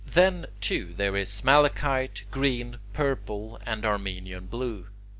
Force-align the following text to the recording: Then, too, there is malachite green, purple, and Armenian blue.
Then, 0.07 0.47
too, 0.61 0.95
there 0.97 1.15
is 1.15 1.43
malachite 1.43 2.23
green, 2.31 2.79
purple, 2.91 3.59
and 3.67 3.85
Armenian 3.85 4.47
blue. 4.47 4.87